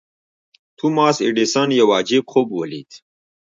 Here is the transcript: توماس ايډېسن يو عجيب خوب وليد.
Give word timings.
توماس 0.77 1.17
ايډېسن 1.25 1.69
يو 1.79 1.87
عجيب 1.97 2.23
خوب 2.31 2.47
وليد. 2.59 2.91